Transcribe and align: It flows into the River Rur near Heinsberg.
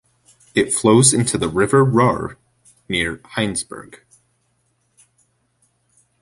It 0.55 0.73
flows 0.73 1.13
into 1.13 1.37
the 1.37 1.47
River 1.47 1.83
Rur 1.83 2.35
near 2.89 3.17
Heinsberg. 3.35 3.99